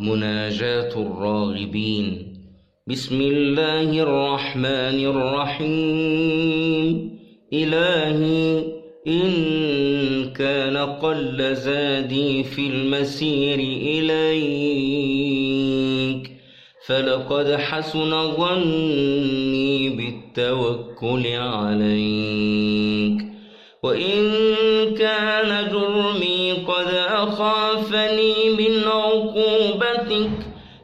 [0.00, 2.36] مناجاة الراغبين.
[2.86, 7.10] بسم الله الرحمن الرحيم.
[7.52, 8.64] إلهي
[9.06, 9.32] إن
[10.36, 14.06] كان قل زادي في المسير إليك.
[16.86, 23.25] فلقد حسن ظني بالتوكل عليك.
[23.86, 30.30] وإن كان جرمي قد أخافني من عقوبتك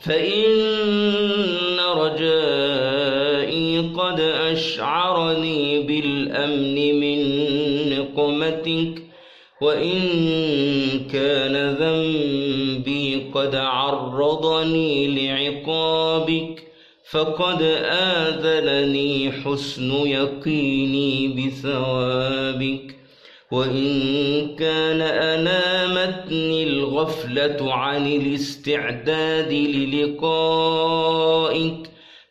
[0.00, 7.20] فإن رجائي قد أشعرني بالأمن من
[7.90, 9.02] نقمتك
[9.60, 10.00] وإن
[11.12, 16.62] كان ذنبي قد عرضني لعقابك.
[17.10, 22.96] فقد آذلني حسن يقيني بثوابك.
[23.50, 30.76] وإن كان أنامتني الغفلة عن الاستعداد للقائك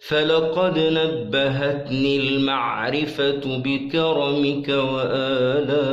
[0.08, 5.86] فلقد نبهتني المعرفة بكرمك وآلائك.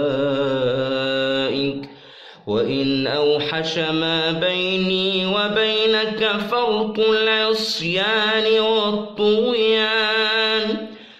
[2.46, 10.12] وإن أوحش ما بيني وبينك فرط العصيان والطغيان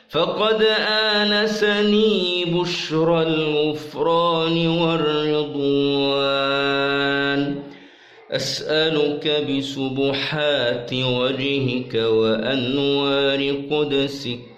[0.09, 4.69] فقد آنسني بشرى الغفران
[6.03, 7.62] والرضوان
[8.31, 14.52] أسألك بسبحات وجهك وأنوار قدسك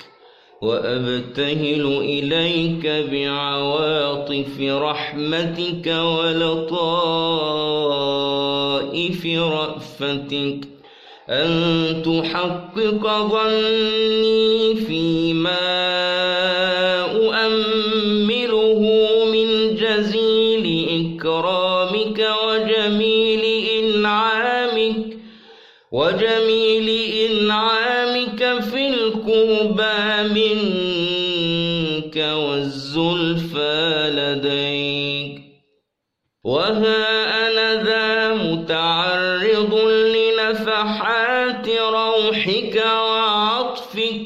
[0.65, 6.87] وأبتهل إليك بعواطف رحمتك ولطائف
[9.27, 10.61] رأفتك
[11.29, 15.65] أن تحقق ظني فيما
[17.17, 18.81] أؤمله
[19.33, 20.67] من جزيل
[21.17, 23.45] إكرامك وجميل
[23.79, 25.19] إنعامك
[25.93, 26.89] وجميل
[27.31, 27.84] إنعامك
[29.81, 35.43] القربى منك والزلفى لديك
[36.45, 39.75] وها أنا ذا متعرض
[40.15, 44.21] لنفحات روحك وعطفك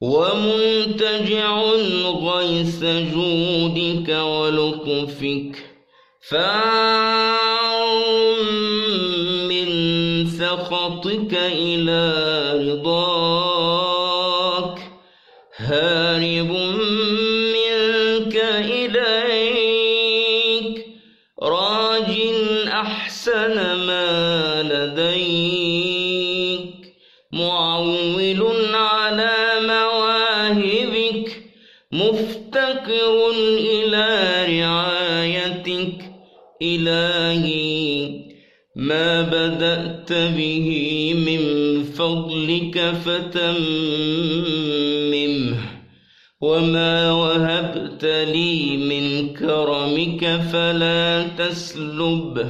[0.00, 1.62] ومنتجع
[2.24, 5.56] غيث جودك ولطفك
[6.30, 7.58] فعم
[9.48, 9.68] من
[10.26, 12.12] سخطك إلى
[12.70, 13.47] رضاك
[15.68, 16.50] هارب
[17.52, 19.26] منك إليك.
[21.42, 22.10] راج
[22.68, 23.54] أحسن
[23.86, 25.34] ما لديك.
[27.32, 31.42] معول على مواهبك.
[31.92, 34.06] مفتقر إلى
[34.60, 35.98] رعايتك.
[36.62, 38.17] إلهي
[38.78, 40.68] ما بدأت به
[41.26, 41.42] من
[41.84, 43.58] فضلك فتممه
[46.40, 52.48] وما وهبت لي من كرمك فلا تسلبه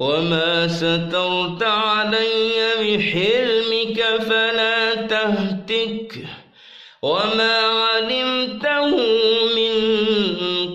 [0.00, 6.26] وما سترت علي بحلمك فلا تهتك
[7.02, 8.96] وما علمته
[9.56, 9.74] من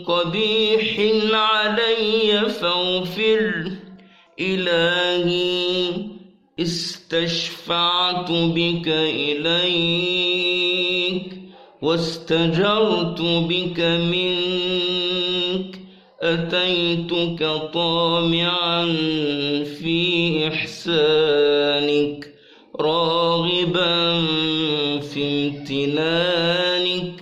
[0.03, 0.99] قبيح
[1.33, 3.24] علي فاغفر
[4.39, 5.89] إلهي
[6.59, 10.15] استشفعت بك إليك
[11.81, 14.45] واستجرت بك منك.
[16.21, 17.41] أتيتك
[17.73, 18.85] طامعا
[19.79, 22.33] في إحسانك
[22.79, 24.21] راغبا
[24.99, 27.13] في امتنانك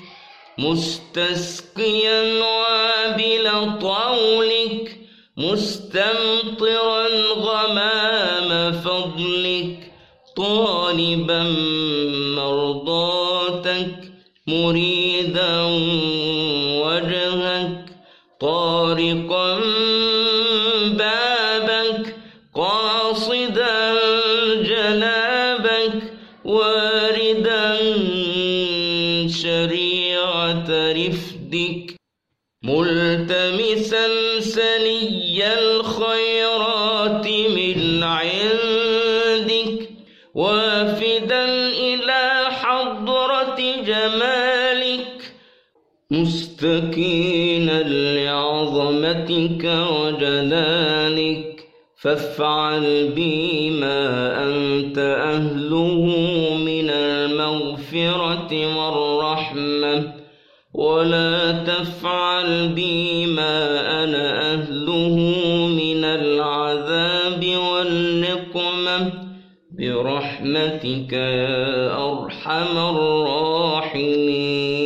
[0.58, 3.46] مستسقيا وابل
[3.82, 5.03] طولك.
[5.38, 9.92] مستمطرا غمام فضلك
[10.38, 11.44] طالبا
[12.38, 14.12] مرضاتك
[14.48, 15.62] مريدا
[16.86, 17.86] وجهك
[18.42, 19.60] طارقا
[20.88, 22.16] بابك
[22.56, 23.94] قاصدا
[24.62, 26.14] جنابك
[26.46, 27.78] واردا
[29.28, 32.03] شريعة رفدك.
[32.64, 39.90] ملتمسا سني الخيرات من عندك
[40.36, 45.34] وافدا إلى حضرة جمالك
[46.12, 51.68] مستكينا لعظمتك وجلالك.
[51.98, 54.00] فافعل بي ما
[54.44, 56.06] أنت أهله
[56.66, 60.23] من المغفرة والرحمة.
[60.74, 65.16] ولا تفعل بي ما أنا أهله
[65.68, 69.10] من العذاب والنقم
[69.80, 74.83] برحمتك يا أرحم الراحمين